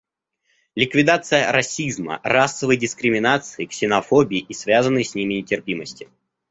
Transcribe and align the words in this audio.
Ликвидация 0.73 1.51
расизма, 1.51 2.19
расовой 2.23 2.75
дискриминации, 2.75 3.65
ксенофобии 3.65 4.39
и 4.39 4.51
связанной 4.55 5.05
с 5.05 5.13
ними 5.13 5.35
нетерпимости. 5.35 6.09